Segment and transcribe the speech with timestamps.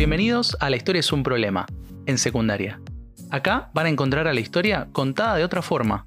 [0.00, 1.66] Bienvenidos a La historia es un problema,
[2.06, 2.80] en secundaria.
[3.28, 6.06] Acá van a encontrar a la historia contada de otra forma.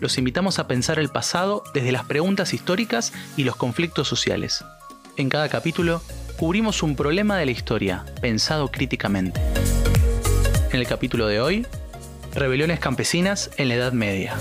[0.00, 4.64] Los invitamos a pensar el pasado desde las preguntas históricas y los conflictos sociales.
[5.16, 6.02] En cada capítulo
[6.38, 9.40] cubrimos un problema de la historia, pensado críticamente.
[10.72, 11.66] En el capítulo de hoy,
[12.34, 14.34] rebeliones campesinas en la Edad Media.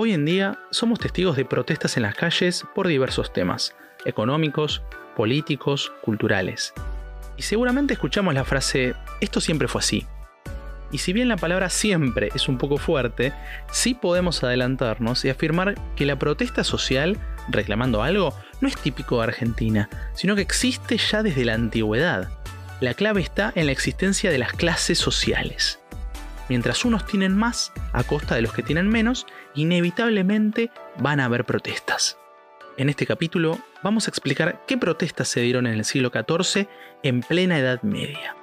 [0.00, 4.80] Hoy en día somos testigos de protestas en las calles por diversos temas, económicos,
[5.16, 6.72] políticos, culturales.
[7.36, 10.06] Y seguramente escuchamos la frase, esto siempre fue así.
[10.92, 13.32] Y si bien la palabra siempre es un poco fuerte,
[13.72, 19.24] sí podemos adelantarnos y afirmar que la protesta social, reclamando algo, no es típico de
[19.24, 22.28] Argentina, sino que existe ya desde la antigüedad.
[22.80, 25.80] La clave está en la existencia de las clases sociales.
[26.48, 31.44] Mientras unos tienen más a costa de los que tienen menos, inevitablemente van a haber
[31.44, 32.18] protestas.
[32.78, 36.68] En este capítulo vamos a explicar qué protestas se dieron en el siglo XIV
[37.02, 38.34] en plena Edad Media.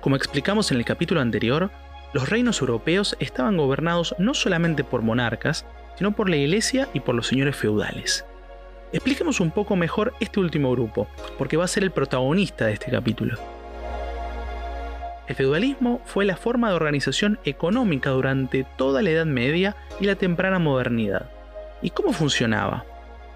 [0.00, 1.70] Como explicamos en el capítulo anterior,
[2.14, 5.66] los reinos europeos estaban gobernados no solamente por monarcas,
[5.98, 8.24] sino por la iglesia y por los señores feudales.
[8.92, 11.06] Expliquemos un poco mejor este último grupo,
[11.38, 13.38] porque va a ser el protagonista de este capítulo.
[15.28, 20.16] El feudalismo fue la forma de organización económica durante toda la Edad Media y la
[20.16, 21.30] temprana modernidad.
[21.82, 22.84] ¿Y cómo funcionaba?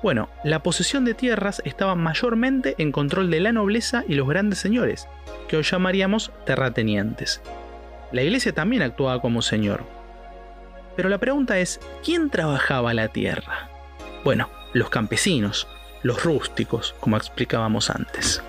[0.02, 4.58] Bueno, la posesión de tierras estaba mayormente en control de la nobleza y los grandes
[4.58, 5.08] señores,
[5.46, 7.40] que hoy llamaríamos terratenientes.
[8.10, 9.84] La iglesia también actuaba como señor.
[10.96, 13.70] Pero la pregunta es, ¿quién trabajaba la tierra?
[14.24, 15.66] Bueno, los campesinos,
[16.02, 18.42] los rústicos, como explicábamos antes.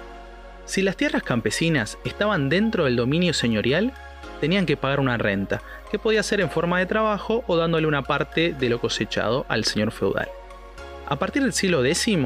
[0.66, 3.94] Si las tierras campesinas estaban dentro del dominio señorial,
[4.42, 5.62] tenían que pagar una renta,
[5.92, 9.64] que podía ser en forma de trabajo o dándole una parte de lo cosechado al
[9.64, 10.28] señor feudal.
[11.08, 12.18] A partir del siglo X,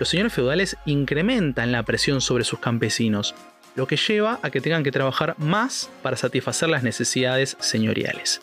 [0.00, 3.34] los señores feudales incrementan la presión sobre sus campesinos,
[3.76, 8.40] lo que lleva a que tengan que trabajar más para satisfacer las necesidades señoriales.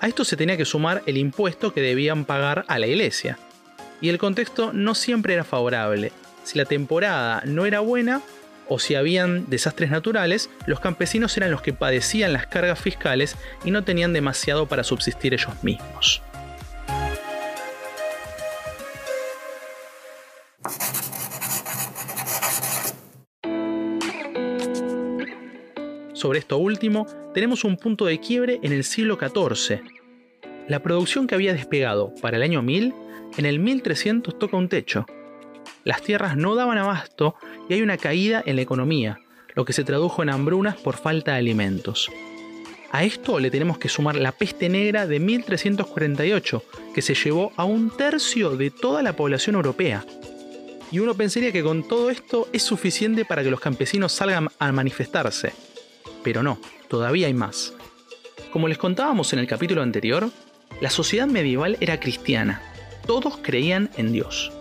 [0.00, 3.38] A esto se tenía que sumar el impuesto que debían pagar a la iglesia,
[4.00, 6.12] y el contexto no siempre era favorable.
[6.44, 8.22] Si la temporada no era buena
[8.68, 13.70] o si habían desastres naturales, los campesinos eran los que padecían las cargas fiscales y
[13.70, 16.22] no tenían demasiado para subsistir ellos mismos.
[26.12, 29.82] Sobre esto último, tenemos un punto de quiebre en el siglo XIV.
[30.68, 32.92] La producción que había despegado para el año 1000
[33.38, 35.06] en el 1300 toca un techo.
[35.84, 37.36] Las tierras no daban abasto
[37.68, 39.20] y hay una caída en la economía,
[39.54, 42.10] lo que se tradujo en hambrunas por falta de alimentos.
[42.90, 47.64] A esto le tenemos que sumar la peste negra de 1348, que se llevó a
[47.64, 50.04] un tercio de toda la población europea.
[50.90, 54.72] Y uno pensaría que con todo esto es suficiente para que los campesinos salgan a
[54.72, 55.52] manifestarse.
[56.24, 57.72] Pero no, todavía hay más.
[58.52, 60.30] Como les contábamos en el capítulo anterior,
[60.80, 62.60] la sociedad medieval era cristiana,
[63.06, 64.52] todos creían en Dios.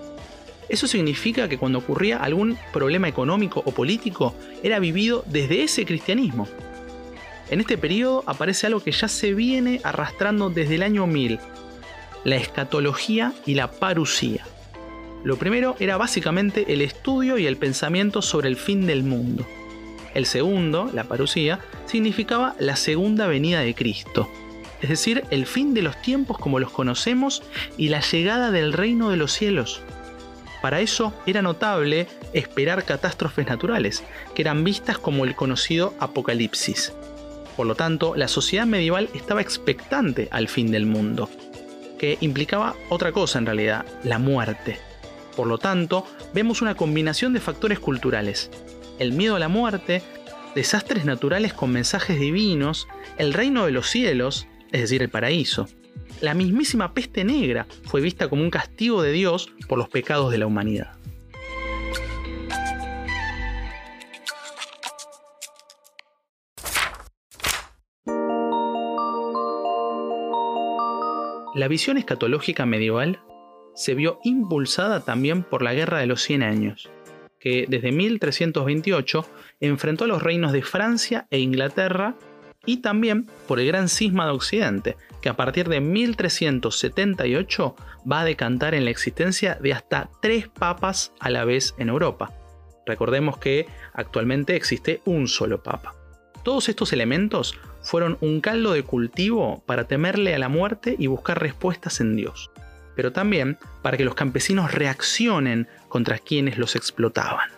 [0.70, 6.48] Eso significa que cuando ocurría algún problema económico o político, era vivido desde ese cristianismo.
[7.50, 11.40] En este periodo aparece algo que ya se viene arrastrando desde el año 1000,
[12.24, 14.46] la escatología y la parusía.
[15.24, 19.46] Lo primero era básicamente el estudio y el pensamiento sobre el fin del mundo.
[20.16, 24.30] El segundo, la parusía, significaba la segunda venida de Cristo,
[24.86, 27.42] es decir, el fin de los tiempos como los conocemos
[27.76, 29.82] y la llegada del reino de los cielos.
[30.62, 34.04] Para eso era notable esperar catástrofes naturales,
[34.36, 36.94] que eran vistas como el conocido apocalipsis.
[37.58, 41.32] Por lo tanto, la sociedad medieval estaba expectante al fin del mundo,
[41.98, 44.78] que implicaba otra cosa en realidad, la muerte.
[45.36, 48.52] Por lo tanto, vemos una combinación de factores culturales.
[49.00, 50.04] El miedo a la muerte,
[50.54, 52.88] desastres naturales con mensajes divinos,
[53.18, 55.68] el reino de los cielos, es decir, el paraíso.
[56.22, 60.38] La mismísima peste negra fue vista como un castigo de Dios por los pecados de
[60.38, 60.96] la humanidad.
[71.56, 73.22] La visión escatológica medieval
[73.76, 76.90] se vio impulsada también por la Guerra de los 100 Años,
[77.40, 79.26] que desde 1328
[79.62, 82.16] enfrentó a los reinos de Francia e Inglaterra
[82.66, 87.76] y también por el gran cisma de Occidente, que a partir de 1378
[88.12, 92.32] va a decantar en la existencia de hasta tres papas a la vez en Europa.
[92.86, 95.96] Recordemos que actualmente existe un solo papa.
[96.44, 101.42] Todos estos elementos fueron un caldo de cultivo para temerle a la muerte y buscar
[101.42, 102.52] respuestas en Dios,
[102.96, 107.50] pero también para que los campesinos reaccionen contra quienes los explotaban.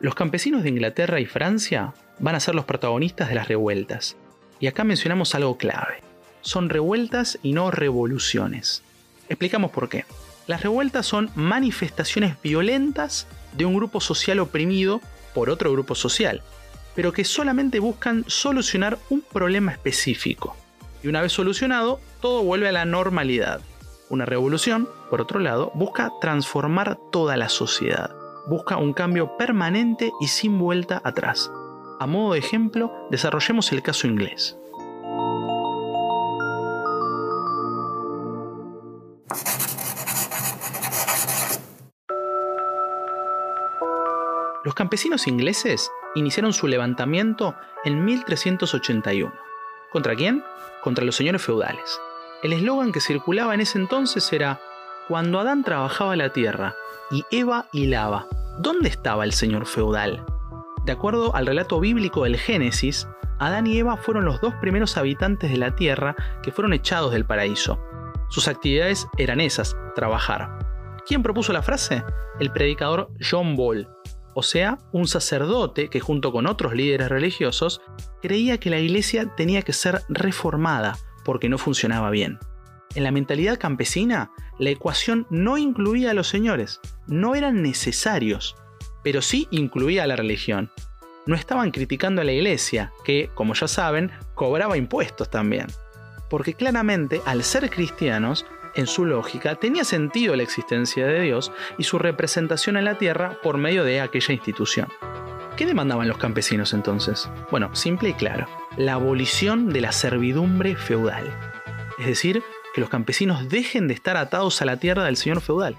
[0.00, 4.16] Los campesinos de Inglaterra y Francia van a ser los protagonistas de las revueltas,
[4.64, 6.00] y acá mencionamos algo clave.
[6.40, 8.82] Son revueltas y no revoluciones.
[9.28, 10.06] Explicamos por qué.
[10.46, 15.02] Las revueltas son manifestaciones violentas de un grupo social oprimido
[15.34, 16.40] por otro grupo social,
[16.94, 20.56] pero que solamente buscan solucionar un problema específico.
[21.02, 23.60] Y una vez solucionado, todo vuelve a la normalidad.
[24.08, 28.16] Una revolución, por otro lado, busca transformar toda la sociedad.
[28.46, 31.50] Busca un cambio permanente y sin vuelta atrás.
[32.00, 34.58] A modo de ejemplo, desarrollemos el caso inglés.
[44.64, 47.54] Los campesinos ingleses iniciaron su levantamiento
[47.84, 49.32] en 1381.
[49.92, 50.42] ¿Contra quién?
[50.82, 52.00] Contra los señores feudales.
[52.42, 54.60] El eslogan que circulaba en ese entonces era,
[55.06, 56.74] Cuando Adán trabajaba la tierra
[57.10, 58.26] y Eva hilaba,
[58.58, 60.24] ¿dónde estaba el señor feudal?
[60.84, 63.08] De acuerdo al relato bíblico del Génesis,
[63.38, 67.24] Adán y Eva fueron los dos primeros habitantes de la tierra que fueron echados del
[67.24, 67.80] paraíso.
[68.28, 70.58] Sus actividades eran esas, trabajar.
[71.06, 72.02] ¿Quién propuso la frase?
[72.38, 73.88] El predicador John Ball,
[74.34, 77.80] o sea, un sacerdote que junto con otros líderes religiosos
[78.20, 82.38] creía que la iglesia tenía que ser reformada porque no funcionaba bien.
[82.94, 88.56] En la mentalidad campesina, la ecuación no incluía a los señores, no eran necesarios,
[89.04, 90.72] pero sí incluía a la religión.
[91.26, 95.66] No estaban criticando a la iglesia, que, como ya saben, cobraba impuestos también.
[96.28, 101.84] Porque claramente, al ser cristianos, en su lógica, tenía sentido la existencia de Dios y
[101.84, 104.88] su representación en la tierra por medio de aquella institución.
[105.56, 107.30] ¿Qué demandaban los campesinos entonces?
[107.50, 111.32] Bueno, simple y claro, la abolición de la servidumbre feudal.
[111.98, 112.42] Es decir,
[112.74, 115.76] que los campesinos dejen de estar atados a la tierra del señor feudal.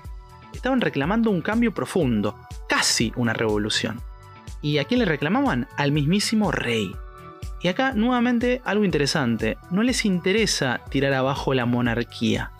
[0.53, 2.39] Estaban reclamando un cambio profundo,
[2.75, 4.01] casi una revolución.
[4.61, 5.69] ¿Y a quién le reclamaban?
[5.77, 6.93] Al mismísimo rey.
[7.61, 12.51] Y acá nuevamente algo interesante, no les interesa tirar abajo la monarquía,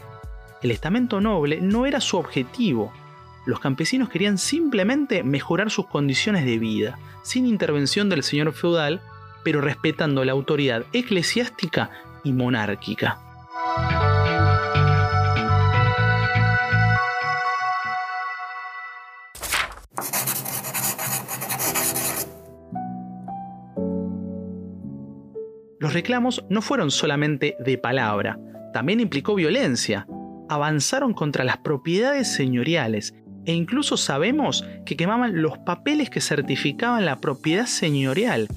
[0.61, 2.93] el estamento noble no era su objetivo.
[3.45, 9.01] Los campesinos querían simplemente mejorar sus condiciones de vida, sin intervención del señor feudal,
[9.43, 11.91] pero respetando la autoridad eclesiástica
[12.23, 13.19] y monárquica.
[25.85, 28.39] Los reclamos no fueron solamente de palabra,
[28.73, 30.07] también implicó violencia,
[30.49, 33.13] avanzaron contra las propiedades señoriales
[33.45, 38.47] e incluso sabemos que quemaban los papeles que certificaban la propiedad señorial.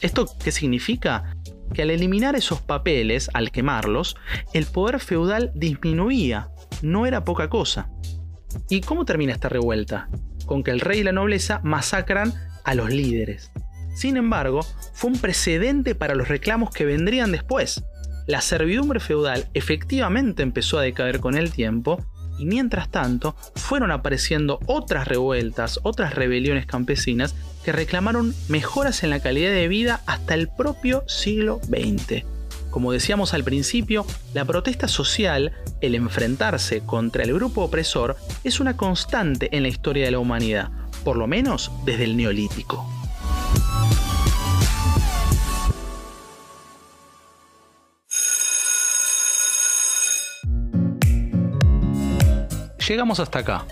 [0.00, 1.34] ¿Esto qué significa?
[1.74, 4.16] Que al eliminar esos papeles, al quemarlos,
[4.52, 6.50] el poder feudal disminuía,
[6.82, 7.90] no era poca cosa.
[8.68, 10.08] ¿Y cómo termina esta revuelta?
[10.46, 12.32] Con que el rey y la nobleza masacran
[12.62, 13.50] a los líderes.
[13.96, 14.60] Sin embargo,
[15.00, 17.82] fue un precedente para los reclamos que vendrían después
[18.26, 22.04] la servidumbre feudal efectivamente empezó a decaer con el tiempo
[22.38, 27.34] y mientras tanto fueron apareciendo otras revueltas, otras rebeliones campesinas
[27.64, 32.24] que reclamaron mejoras en la calidad de vida hasta el propio siglo XX.
[32.70, 38.76] Como decíamos al principio, la protesta social, el enfrentarse contra el grupo opresor, es una
[38.76, 40.70] constante en la historia de la humanidad,
[41.04, 42.99] por lo menos desde el neolítico.
[52.90, 53.66] Llegamos hasta acá,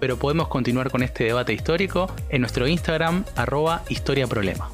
[0.00, 4.68] pero podemos continuar con este debate histórico en nuestro Instagram arroba historiaproblema.